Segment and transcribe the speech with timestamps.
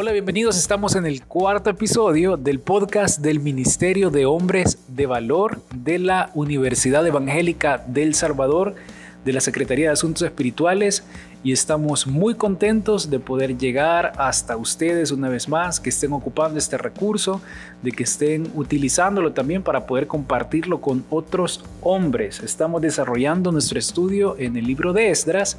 [0.00, 0.56] Hola, bienvenidos.
[0.56, 6.30] Estamos en el cuarto episodio del podcast del Ministerio de Hombres de Valor de la
[6.34, 8.76] Universidad Evangélica del Salvador,
[9.24, 11.02] de la Secretaría de Asuntos Espirituales
[11.42, 16.60] y estamos muy contentos de poder llegar hasta ustedes una vez más, que estén ocupando
[16.60, 17.40] este recurso,
[17.82, 22.40] de que estén utilizándolo también para poder compartirlo con otros hombres.
[22.40, 25.58] Estamos desarrollando nuestro estudio en el libro de Esdras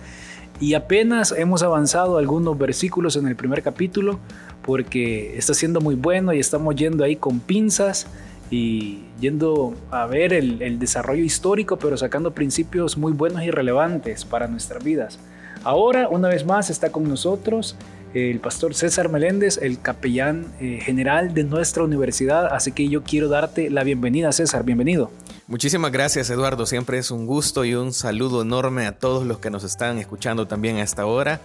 [0.60, 4.20] y apenas hemos avanzado algunos versículos en el primer capítulo
[4.61, 8.07] porque está siendo muy bueno y estamos yendo ahí con pinzas
[8.52, 14.47] y yendo a ver el, desarrollo histórico, pero sacando principios muy buenos y relevantes para
[14.47, 15.19] nuestras vidas.
[15.64, 17.75] Ahora, una vez más, está con nosotros
[18.13, 22.47] el pastor César Meléndez, el capellán eh, general de nuestra universidad.
[22.54, 24.63] Así que yo quiero darte la bienvenida, César.
[24.63, 25.11] Bienvenido.
[25.47, 26.65] Muchísimas gracias, Eduardo.
[26.65, 30.47] Siempre es un gusto y un saludo enorme a todos los que nos están escuchando
[30.47, 31.41] también a esta hora.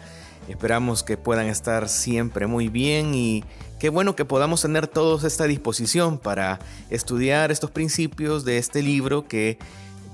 [0.49, 3.45] Esperamos que puedan estar siempre muy bien y
[3.79, 6.59] qué bueno que podamos tener todos esta disposición para
[6.91, 9.59] estudiar estos principios de este libro que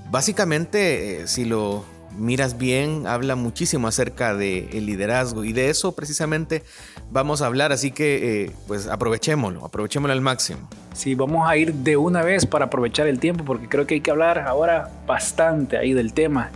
[0.09, 1.83] básicamente, eh, si lo
[2.17, 6.63] miras bien, habla muchísimo acerca del el liderazgo y de eso precisamente
[7.11, 10.69] vamos a hablar, así que eh, pues aprovechémoslo, aprovechémoslo al máximo.
[10.93, 14.01] Sí, vamos a ir de una vez para aprovechar el tiempo porque creo que hay
[14.01, 16.51] que hablar ahora bastante ahí del tema.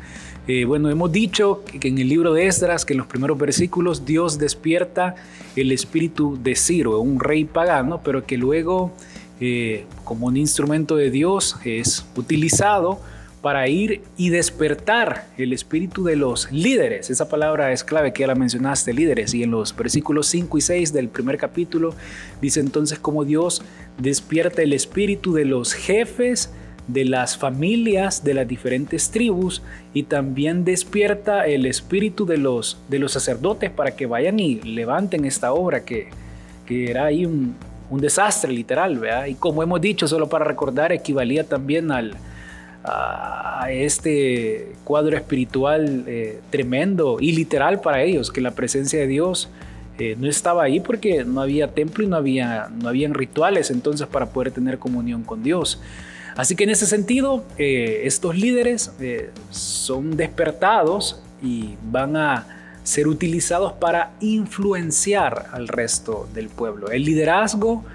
[0.47, 4.05] Eh, bueno, hemos dicho que en el libro de Esdras, que en los primeros versículos
[4.05, 5.15] Dios despierta
[5.55, 8.91] el espíritu de Ciro, un rey pagano, pero que luego
[9.39, 12.99] eh, como un instrumento de Dios es utilizado
[13.45, 17.11] para ir y despertar el espíritu de los líderes.
[17.11, 19.35] Esa palabra es clave que ya la mencionaste, líderes.
[19.35, 21.93] Y en los versículos 5 y 6 del primer capítulo
[22.41, 23.61] dice entonces cómo Dios
[23.99, 26.49] despierta el espíritu de los jefes
[26.87, 29.61] de las familias de las diferentes tribus
[29.93, 35.23] y también despierta el espíritu de los, de los sacerdotes para que vayan y levanten
[35.23, 36.07] esta obra que,
[36.65, 37.53] que era ahí un,
[37.91, 38.99] un desastre literal.
[39.27, 42.17] Y como hemos dicho, solo para recordar, equivalía también al,
[42.87, 49.49] a este cuadro espiritual eh, tremendo y literal para ellos, que la presencia de Dios
[49.97, 54.07] eh, no estaba ahí porque no había templo y no había no habían rituales entonces
[54.07, 55.81] para poder tener comunión con Dios.
[56.37, 58.91] Así que en ese sentido, eh, estos líderes
[59.51, 62.45] son despertados y van a
[62.83, 66.91] ser utilizados para influenciar al resto del pueblo.
[66.91, 67.85] El liderazgo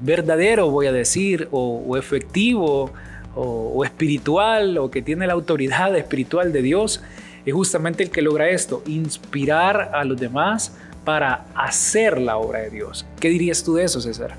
[0.00, 2.92] verdadero, voy a decir, o, o efectivo,
[3.36, 7.02] o, espiritual o que tiene la autoridad espiritual de Dios,
[7.44, 10.72] es justamente el que logra esto, inspirar a los demás
[11.04, 13.06] para hacer la obra de Dios.
[13.20, 14.34] ¿Qué dirías tú de eso, César?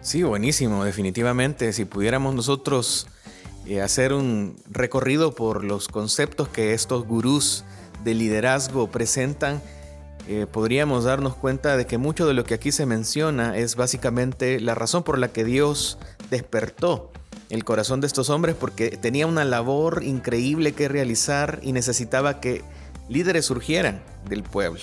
[0.00, 1.72] Sí, buenísimo, definitivamente.
[1.74, 3.08] Si pudiéramos nosotros
[3.66, 7.64] eh, hacer un recorrido por los conceptos que estos gurús
[8.04, 9.60] de liderazgo presentan,
[10.28, 14.60] eh, podríamos darnos cuenta de que mucho de lo que aquí se menciona es básicamente
[14.60, 15.98] la razón por la que Dios
[16.30, 17.10] despertó
[17.50, 22.62] el corazón de estos hombres porque tenía una labor increíble que realizar y necesitaba que
[23.08, 24.82] líderes surgieran del pueblo.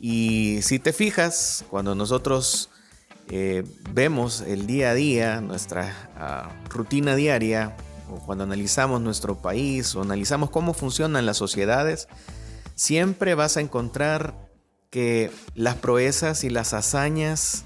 [0.00, 2.70] Y si te fijas, cuando nosotros
[3.28, 7.76] eh, vemos el día a día, nuestra ah, rutina diaria,
[8.10, 12.08] o cuando analizamos nuestro país o analizamos cómo funcionan las sociedades,
[12.74, 14.34] siempre vas a encontrar
[14.90, 17.64] que las proezas y las hazañas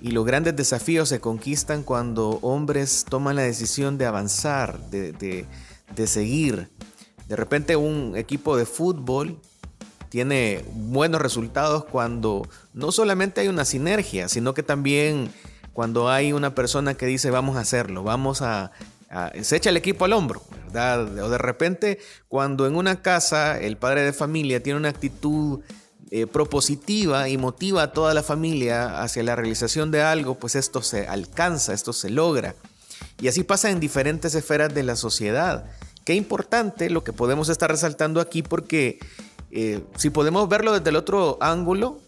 [0.00, 5.46] y los grandes desafíos se conquistan cuando hombres toman la decisión de avanzar, de,
[6.06, 6.70] seguir.
[7.28, 9.38] De repente un equipo de fútbol
[10.08, 15.30] tiene buenos resultados cuando no solamente hay una sinergia, sino que también
[15.72, 18.72] cuando hay una persona que dice vamos a hacerlo, vamos a,
[19.42, 21.18] se echa el equipo al hombro, ¿verdad?
[21.18, 25.60] O de repente cuando en una casa el padre de familia tiene una actitud
[26.12, 30.82] eh, propositiva y motiva a toda la familia hacia la realización de algo, pues esto
[30.82, 32.56] se alcanza, esto se logra.
[33.20, 35.66] Y así pasa en diferentes esferas de la sociedad.
[36.04, 38.98] Qué importante lo que podemos estar resaltando aquí porque
[39.52, 42.00] eh, si podemos verlo desde el otro ángulo,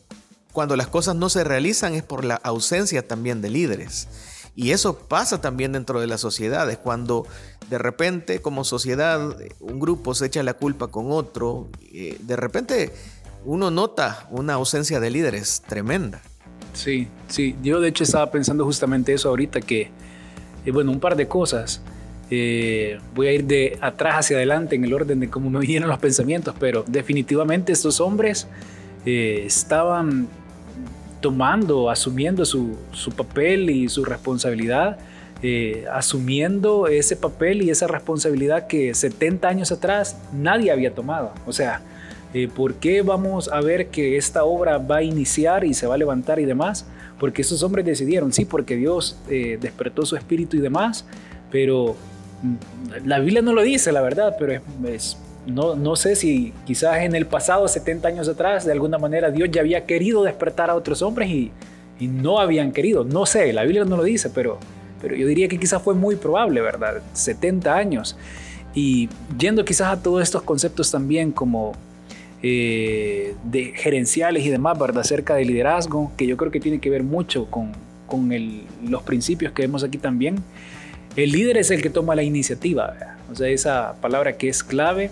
[0.53, 4.09] cuando las cosas no se realizan es por la ausencia también de líderes.
[4.55, 7.27] Y eso pasa también dentro de las sociedades, cuando
[7.71, 12.93] de repente como sociedad un grupo se echa la culpa con otro, eh, de repente
[13.45, 16.21] uno nota una ausencia de líderes tremenda.
[16.75, 19.91] Sí, sí, yo de hecho estaba pensando justamente eso ahorita, que,
[20.65, 21.83] eh, bueno, un par de cosas.
[22.31, 25.89] Eh, voy a ir de atrás hacia adelante en el orden de cómo me vinieron
[25.89, 28.47] los pensamientos, pero definitivamente estos hombres
[29.05, 30.29] eh, estaban
[31.21, 34.99] tomando, asumiendo su, su, papel y su responsabilidad,
[35.93, 41.33] asumiendo ese papel y esa responsabilidad que 70 años atrás nadie había tomado.
[41.47, 41.83] O sea,
[42.55, 45.99] ¿Por qué vamos a ver que esta obra va a iniciar y se va a
[45.99, 46.87] levantar y demás?
[47.21, 51.05] Porque esos hombres decidieron, sí, porque Dios eh, despertó su espíritu y demás,
[51.51, 51.95] pero
[52.43, 57.03] mm, la Biblia no lo dice, la verdad, pero es, no, no sé si quizás
[57.03, 60.75] en el pasado, 70 años atrás, de alguna manera Dios ya había querido despertar a
[60.75, 61.51] otros hombres y,
[61.99, 63.05] y no habían querido.
[63.05, 64.59] No sé, la Biblia no lo dice, pero,
[65.01, 67.03] pero yo diría que quizás fue muy probable, ¿verdad?
[67.13, 68.17] 70 años.
[68.75, 69.09] Y
[69.39, 71.75] yendo quizás a todos estos conceptos también como
[72.43, 75.01] eh, de gerenciales y demás, ¿verdad?
[75.01, 77.73] Acerca del liderazgo, que yo creo que tiene que ver mucho con,
[78.07, 78.31] con
[78.87, 80.37] los principios que vemos aquí también.
[81.15, 82.95] El líder es el que toma la iniciativa,
[83.31, 85.11] o sea, esa palabra que es clave,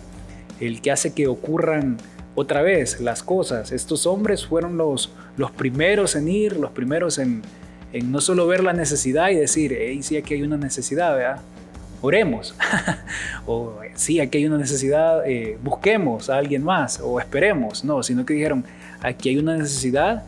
[0.59, 1.99] el que hace que ocurran
[2.35, 3.71] otra vez las cosas.
[3.73, 7.43] Estos hombres fueron los, los primeros en ir, los primeros en,
[7.93, 11.41] en no solo ver la necesidad y decir, hey, sí, aquí hay una necesidad, ¿verdad?
[12.01, 12.55] Oremos.
[13.47, 17.85] o sí, aquí hay una necesidad, eh, busquemos a alguien más o esperemos.
[17.85, 18.65] No, sino que dijeron,
[19.01, 20.25] aquí hay una necesidad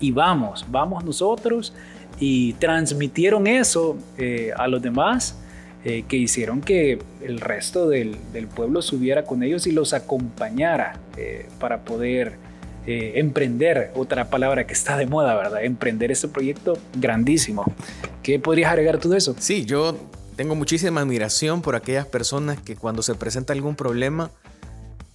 [0.00, 1.72] y vamos, vamos nosotros
[2.20, 5.36] y transmitieron eso eh, a los demás.
[5.84, 10.98] Eh, que hicieron que el resto del, del, pueblo subiera con ellos y los acompañara
[11.60, 12.36] para poder
[12.84, 15.62] emprender, otra palabra que está de moda, ¿verdad?
[15.62, 17.64] Emprender este proyecto grandísimo.
[18.24, 19.36] ¿Qué podrías agregar tú de eso?
[19.38, 19.96] Sí, yo
[20.38, 24.30] tengo muchísima admiración por aquellas personas que cuando se presenta algún problema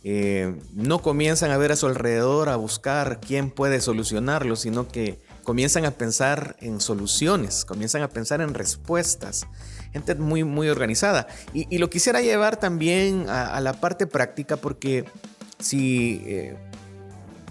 [0.04, 5.22] eh, no comienzan a ver a su alrededor a buscar quién puede solucionarlo, sino que
[5.44, 9.48] comienzan a pensar en soluciones, comienzan a pensar en respuestas.
[9.94, 11.28] Gente muy, muy organizada.
[11.54, 15.06] Y, lo quisiera llevar también a, la parte práctica porque
[15.58, 16.58] si eh,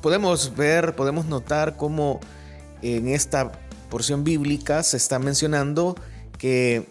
[0.03, 2.21] podemos ver, podemos notar cómo
[2.83, 3.51] en esta
[3.89, 5.97] porción bíblica se está mencionando
[6.37, 6.87] que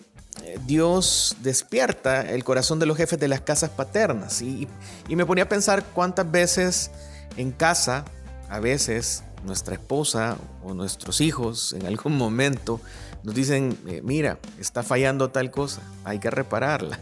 [0.65, 4.41] Dios despierta el corazón de los jefes de las casas paternas.
[4.41, 4.67] Y,
[5.09, 6.91] me ponía a pensar cuántas veces
[7.37, 8.05] en casa,
[8.49, 12.79] a veces nuestra esposa o nuestros hijos en algún momento
[13.23, 16.99] nos dicen, eh, mira, está fallando tal cosa, hay que repararla.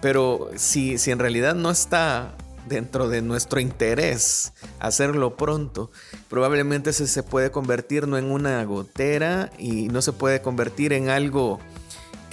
[0.00, 2.34] Pero si, si en realidad no está
[2.68, 5.90] dentro de nuestro interés hacerlo pronto,
[6.28, 11.08] probablemente se, se puede convertir no en una gotera y no se puede convertir en
[11.08, 11.60] algo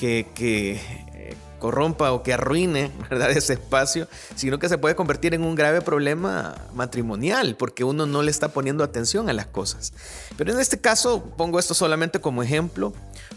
[0.01, 0.79] que,
[1.13, 3.31] eh, corrompa o que arruine ¿verdad?
[3.31, 8.23] ese espacio, sino que se puede convertir en un grave problema matrimonial porque uno no
[8.23, 9.93] le está poniendo atención a las cosas.
[10.37, 12.93] Pero en este caso pongo esto solamente como ejemplo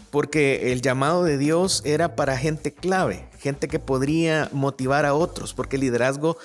[0.09, 5.53] porque el llamado de Dios era para gente clave, gente que podría motivar a otros,
[5.53, 6.37] porque el liderazgo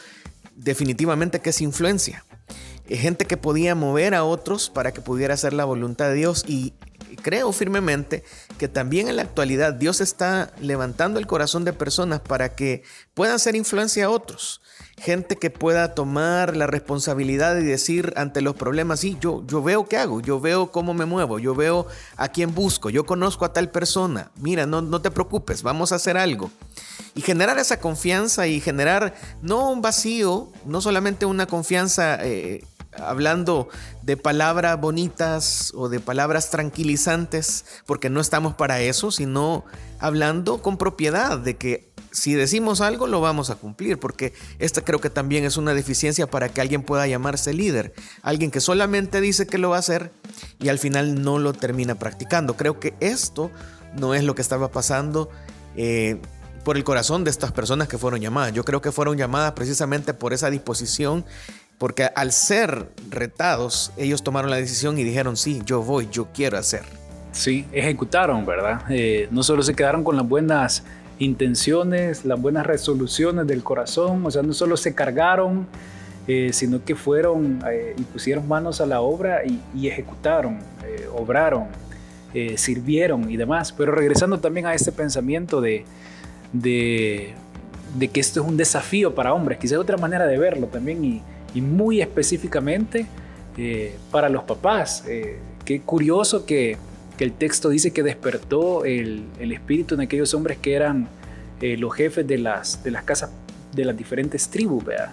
[0.57, 2.25] definitivamente que es influencia.
[2.89, 6.75] Gente que podía mover a otros para que pudiera hacer la voluntad de Dios y
[7.17, 8.25] creo firmemente
[8.59, 12.83] que también en la actualidad Dios está levantando el corazón de personas para que
[13.15, 14.61] puedan ser influencia a otros.
[14.99, 19.87] Gente que pueda tomar la responsabilidad y decir ante los problemas, sí, yo, yo veo
[19.87, 21.87] qué hago, yo veo cómo me muevo, yo veo
[22.17, 25.97] a quién busco, yo conozco a tal persona, mira, no, no te preocupes, vamos a
[25.97, 26.51] hacer algo.
[27.15, 32.63] Y generar esa confianza y generar no un vacío, no solamente una confianza eh,
[32.97, 33.69] hablando
[34.03, 39.65] de palabras bonitas o de palabras tranquilizantes, porque no estamos para eso, sino
[39.99, 45.01] hablando con propiedad de que si decimos algo lo vamos a cumplir, porque esta creo
[45.01, 49.47] que también es una deficiencia para que alguien pueda llamarse líder, alguien que solamente dice
[49.47, 50.11] que lo va a hacer
[50.59, 52.57] y al final no lo termina practicando.
[52.57, 53.51] Creo que esto
[53.97, 55.31] no es lo que estaba pasando.
[55.77, 56.21] Eh,
[56.65, 58.53] por el corazón de estas personas que fueron llamadas.
[58.53, 61.25] Yo creo que fueron llamadas precisamente por esa disposición
[61.81, 66.59] porque al ser retados, ellos tomaron la decisión y dijeron, sí, yo voy, yo quiero
[66.59, 66.83] hacer.
[67.33, 68.83] Sí, ejecutaron, ¿verdad?
[68.91, 70.85] Eh, no solo se quedaron con las buenas
[71.19, 75.67] intenciones, las buenas resoluciones del corazón, o sea, no solo se cargaron,
[76.29, 80.59] eh, sino que fueron eh, y pusieron manos a la obra y, ejecutaron,
[81.17, 81.69] obraron,
[82.57, 83.73] sirvieron y demás.
[83.73, 85.87] Pero regresando también a este pensamiento de,
[86.53, 87.33] de,
[87.99, 91.23] de que esto es un desafío para hombres, quizás otra manera de verlo también y
[91.55, 93.07] y muy específicamente
[93.57, 95.05] eh, para los papás.
[95.09, 96.77] Eh, qué curioso que,
[97.17, 101.09] que, el texto dice que despertó el, el espíritu en aquellos hombres que eran
[101.61, 103.31] eh, los jefes de las, de las casas
[103.73, 105.13] de las diferentes tribus, ¿verdad?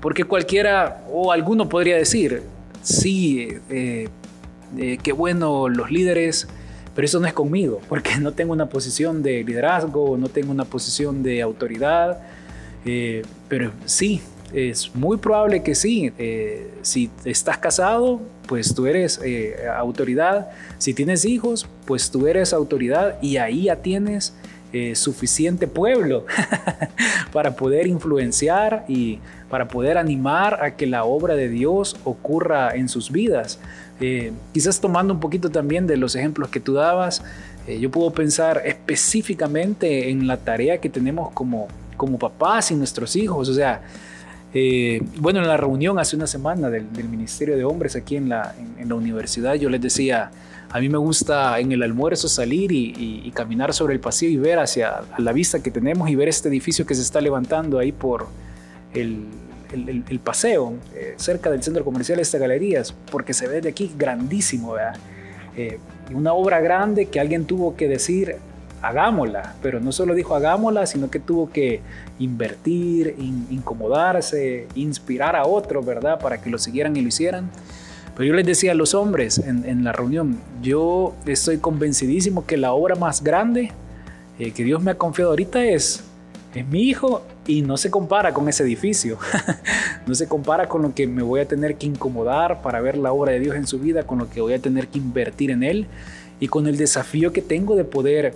[0.00, 2.42] porque cualquiera o alguno podría decir,
[2.82, 6.46] sí, qué bueno los líderes,
[6.94, 10.66] pero eso no es conmigo, porque no tengo una posición de liderazgo, no tengo una
[10.66, 12.20] posición de autoridad,
[13.48, 14.20] pero sí,
[14.52, 16.12] es muy probable que sí.
[16.18, 20.48] Eh, si estás casado, pues tú eres eh, autoridad.
[20.78, 24.34] Si tienes hijos, pues tú eres autoridad y ahí ya tienes
[24.72, 26.26] eh, suficiente pueblo
[27.32, 29.18] para poder influenciar y
[29.50, 33.58] para poder animar a que la obra de Dios ocurra en sus vidas.
[34.52, 37.22] Quizás tomando un poquito también de los ejemplos que tú dabas,
[37.66, 43.48] yo puedo pensar específicamente en la tarea que tenemos como, como papás y nuestros hijos.
[43.48, 43.80] O sea,
[45.18, 48.92] bueno, en la reunión hace una semana del, Ministerio de Hombres aquí en la, en
[48.92, 50.30] universidad, yo les decía,
[50.70, 54.58] a mí me gusta en el almuerzo salir y, caminar sobre el pasillo y ver
[54.58, 58.28] hacia la vista que tenemos y ver este edificio que se está levantando ahí por
[58.94, 59.26] el,
[60.24, 64.96] paseo, eh, cerca del centro comercial, esta galerías, porque se ve de aquí grandísimo, ¿verdad?
[65.56, 65.78] Eh,
[66.14, 68.36] una obra grande que alguien tuvo que decir,
[68.82, 71.80] hagámosla, pero no solo dijo hagámosla, sino que tuvo que
[72.18, 73.14] invertir,
[73.50, 76.18] incomodarse, inspirar a otros, ¿verdad?
[76.18, 77.50] Para que lo siguieran y lo hicieran.
[78.16, 82.72] Pero yo les decía a los hombres en, la reunión, yo estoy convencidísimo que la
[82.72, 83.72] obra más grande
[84.38, 86.02] eh, que Dios me ha confiado ahorita es,
[86.54, 89.18] es mi hijo y no se compara con ese edificio.
[90.06, 93.12] no se compara con lo que me voy a tener que incomodar para ver la
[93.12, 95.62] obra de Dios en su vida, con lo que voy a tener que invertir en
[95.62, 95.86] él
[96.40, 98.34] y con el desafío que tengo de poder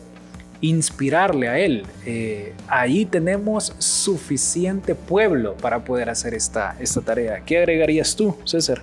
[0.60, 1.86] inspirarle a él.
[2.06, 7.44] Eh, ahí tenemos suficiente pueblo para poder hacer esta, esta tarea.
[7.44, 8.82] ¿Qué agregarías tú, César?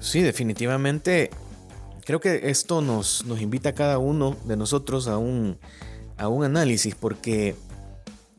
[0.00, 1.30] Sí, definitivamente.
[2.04, 5.58] Creo que esto nos, nos invita a cada uno de nosotros a un,
[6.16, 7.54] a un análisis porque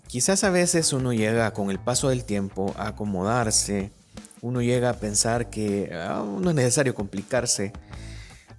[0.08, 3.92] quizás a veces uno llega con el paso del tiempo a acomodarse,
[4.42, 7.74] uno llega a pensar que ah, no es necesario complicarse.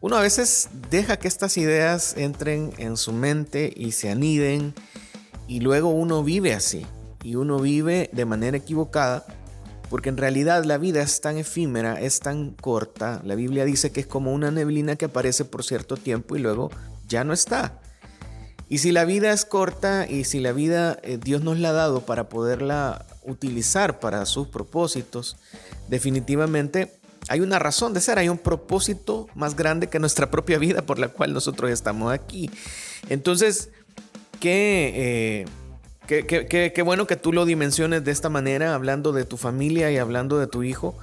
[0.03, 4.75] Uno a veces deja que estas ideas entren en su mente y se aniden
[5.47, 6.87] y luego uno vive así
[7.23, 9.27] y uno vive de manera equivocada
[9.91, 13.21] porque en realidad la vida es tan efímera, es tan corta.
[13.25, 16.71] La Biblia dice que es como una neblina que aparece por cierto tiempo y luego
[17.07, 17.81] ya no está.
[18.69, 21.73] Y si la vida es corta y si la vida eh, Dios nos la ha
[21.73, 25.37] dado para poderla utilizar para sus propósitos,
[25.89, 30.83] definitivamente hay una razón de ser, hay un propósito más grande que nuestra propia vida
[30.83, 32.51] por la cual nosotros estamos aquí.
[33.09, 33.71] Entonces,
[34.41, 35.45] ¿qué, eh,
[36.11, 40.41] Qué, bueno que tú lo dimensiones de esta manera, hablando de tu familia y hablando
[40.41, 40.97] de tu hijo.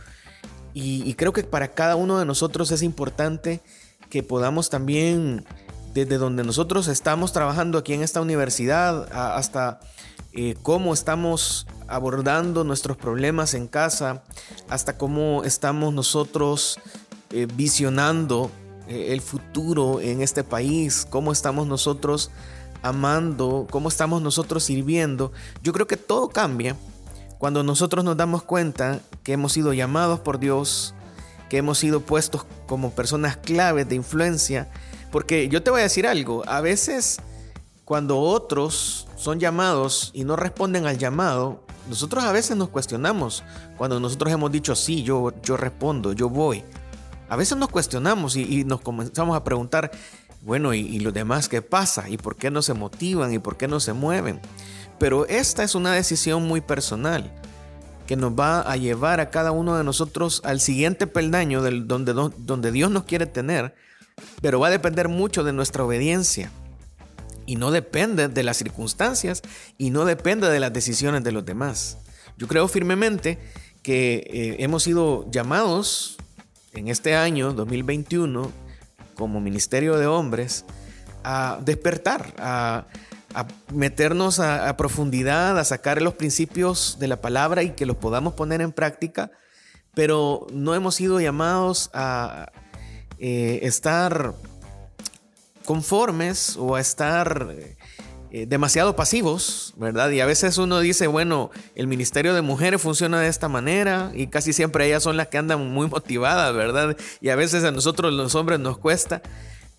[0.73, 3.61] Y, creo que para cada uno de nosotros es importante
[4.09, 5.45] que podamos también,
[5.93, 9.79] desde donde nosotros estamos trabajando aquí en esta universidad, hasta
[10.33, 14.23] eh, cómo estamos abordando nuestros problemas en casa,
[14.69, 16.79] hasta cómo estamos nosotros
[17.31, 18.51] eh, visionando
[18.87, 22.31] eh, el futuro en este país, cómo estamos nosotros
[22.83, 25.31] amando, cómo estamos nosotros sirviendo,
[25.63, 26.75] yo creo que todo cambia
[27.37, 30.93] cuando nosotros nos damos cuenta que hemos sido llamados por Dios,
[31.49, 34.69] que hemos sido puestos como personas claves de influencia.
[35.11, 37.19] Porque yo te voy a decir algo, a veces
[37.85, 43.43] cuando otros son llamados y no responden al llamado, nosotros a veces nos cuestionamos.
[43.77, 46.63] Cuando nosotros hemos dicho, sí, yo, yo respondo, yo voy.
[47.27, 49.91] A veces nos cuestionamos y, y nos comenzamos a preguntar,
[50.41, 52.07] bueno, ¿y, los demás qué pasa?
[52.09, 53.33] ¿Y por qué no se motivan?
[53.33, 54.39] ¿Y por qué no se mueven?
[54.99, 57.33] Pero esta es una decisión muy personal
[58.05, 62.13] que nos va a llevar a cada uno de nosotros al siguiente peldaño del, donde,
[62.13, 63.75] donde Dios nos quiere tener,
[64.41, 66.49] pero va a depender mucho de nuestra obediencia.
[67.47, 69.41] Y no depende de las circunstancias
[69.79, 71.97] y no depende de las decisiones de los demás.
[72.37, 73.39] Yo creo firmemente
[73.81, 76.17] que eh, hemos sido llamados
[76.73, 78.51] en este año 2021
[79.15, 80.65] como Ministerio de Hombres
[81.23, 82.85] a despertar, a,
[83.73, 88.61] meternos a, profundidad, a sacar los principios de la palabra y que los podamos poner
[88.61, 89.31] en práctica,
[89.93, 92.51] pero no hemos sido llamados a
[93.19, 94.33] eh, estar
[95.67, 97.53] conformes o a estar
[98.31, 100.09] eh, demasiado pasivos, ¿verdad?
[100.11, 104.27] Y a veces uno dice, bueno, el Ministerio de Mujeres funciona de esta manera y
[104.27, 106.95] casi siempre ellas son las que andan muy motivadas, ¿verdad?
[107.19, 109.21] Y a veces a nosotros los hombres nos cuesta,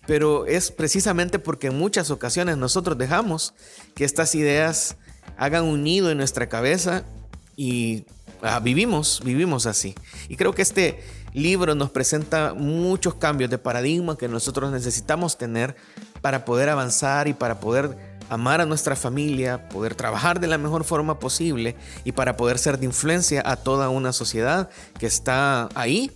[0.05, 3.55] pero es precisamente porque en muchas ocasiones nosotros dejamos
[3.95, 4.95] que estas ideas
[5.37, 7.03] hagan un nido en nuestra cabeza
[7.55, 8.05] y
[8.41, 9.95] ah, vivimos, vivimos así.
[10.27, 11.03] Y creo que este
[11.33, 15.75] libro nos presenta muchos cambios de paradigma que nosotros necesitamos tener
[16.21, 17.97] para poder avanzar y para poder
[18.29, 22.77] amar a nuestra familia, poder trabajar de la mejor forma posible y para poder ser
[22.77, 24.69] de influencia a toda una sociedad
[24.99, 26.11] que está ahí,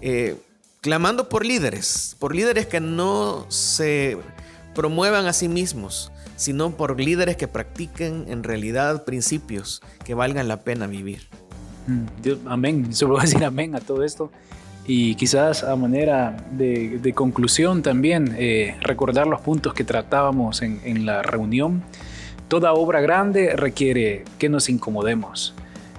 [0.00, 0.36] eh,
[0.80, 4.18] clamando por líderes, por líderes que no se
[4.74, 10.64] promuevan a sí mismos, sino por líderes que practiquen en realidad principios que valgan la
[10.64, 11.22] pena vivir.
[11.86, 14.30] Mm, amén, solo voy a decir amén a todo esto.
[14.86, 21.22] Y quizás a manera de, conclusión también eh, recordar los puntos que tratábamos en, la
[21.22, 21.82] reunión.
[22.48, 25.54] Toda obra grande requiere que nos incomodemos.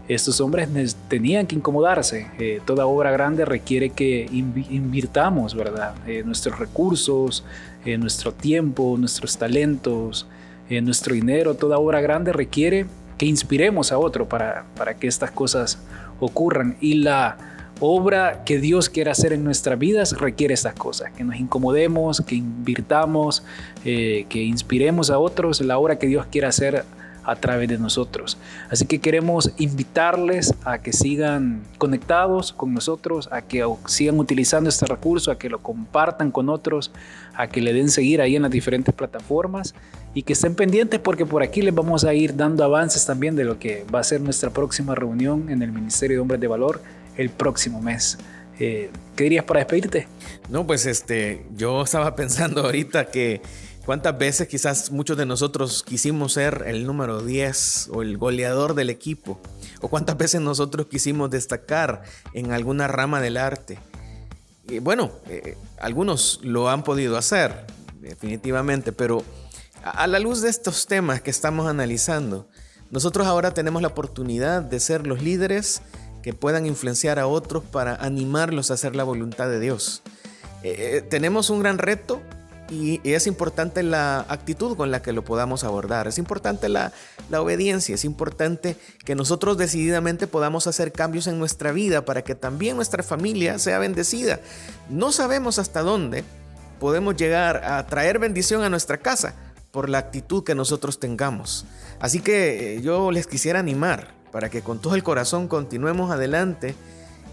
[0.07, 0.69] Estos hombres
[1.07, 2.27] tenían que incomodarse.
[2.37, 5.95] Eh, toda obra grande requiere que invirtamos, ¿verdad?
[6.07, 7.43] Eh, nuestros recursos,
[7.85, 10.27] nuestro tiempo, nuestros talentos,
[10.69, 11.53] nuestro dinero.
[11.53, 15.77] Toda obra grande requiere que inspiremos a otro para, para que estas cosas
[16.19, 16.77] ocurran.
[16.81, 17.37] Y la
[17.79, 22.35] obra que Dios quiere hacer en nuestras vidas requiere estas cosas, que nos incomodemos, que
[22.35, 23.43] invirtamos,
[23.83, 26.83] eh, que inspiremos a otros la obra que Dios quiere hacer
[27.25, 28.37] a través de nosotros.
[28.69, 34.85] Así que queremos invitarles a que sigan conectados con nosotros, a que sigan utilizando este
[34.85, 36.91] recurso, a que lo compartan con otros,
[37.33, 39.73] a que le den seguir ahí en las diferentes plataformas
[40.13, 43.43] y que estén pendientes porque por aquí les vamos a ir dando avances también de
[43.43, 46.81] lo que va a ser nuestra próxima reunión en el Ministerio de Hombres de Valor
[47.17, 48.17] el próximo mes.
[48.59, 50.07] Eh, ¿Qué dirías para despedirte?
[50.49, 53.41] No, pues este, yo estaba pensando ahorita que
[53.85, 58.89] cuántas veces quizás muchos de nosotros quisimos ser el número 10 o el goleador del
[58.89, 59.39] equipo,
[59.81, 63.77] o cuántas veces nosotros quisimos destacar en alguna rama del arte.
[64.67, 67.65] Y bueno, eh, algunos lo han podido hacer,
[68.01, 69.23] definitivamente, pero
[69.83, 72.47] a la luz de estos temas que estamos analizando,
[72.89, 75.81] nosotros ahora tenemos la oportunidad de ser los líderes
[76.23, 80.01] que puedan influenciar a otros para animarlos a hacer la voluntad de Dios.
[80.63, 82.23] Eh, eh, tenemos un gran reto
[82.69, 86.91] y, es importante la actitud con la que lo podamos abordar, es importante la,
[87.31, 92.75] obediencia, es importante que nosotros decididamente podamos hacer cambios en nuestra vida para que también
[92.75, 94.39] nuestra familia sea bendecida.
[94.89, 96.23] No sabemos hasta dónde
[96.79, 99.35] podemos llegar a traer bendición a nuestra casa
[99.71, 101.65] por la actitud que nosotros tengamos.
[101.99, 106.75] Así que eh, yo les quisiera animar para que con todo el corazón continuemos adelante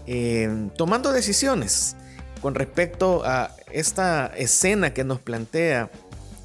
[0.05, 1.95] eh, tomando decisiones
[2.43, 5.89] con respecto a esta escena que nos plantea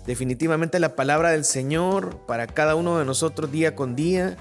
[0.07, 4.37] definitivamente la palabra del Señor para cada uno de nosotros día con día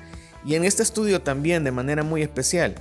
[0.45, 2.75] y en este estudio también de manera muy especial.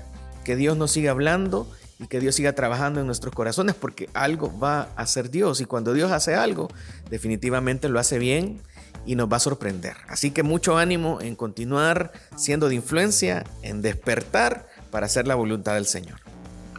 [0.45, 1.66] Que Dios nos siga hablando
[1.99, 5.64] y que Dios siga trabajando en nuestros corazones porque algo va a hacer Dios y
[5.64, 6.68] cuando Dios hace algo
[7.09, 8.61] definitivamente lo hace bien
[9.07, 9.96] y nos va a sorprender.
[10.07, 15.72] Así que mucho ánimo en continuar siendo de influencia, en despertar para hacer la voluntad
[15.72, 16.26] del Señor.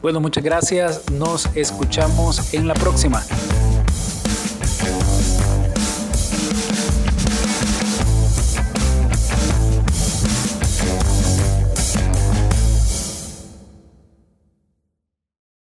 [0.02, 1.10] Bueno, muchas gracias.
[1.12, 3.24] Nos escuchamos en la próxima.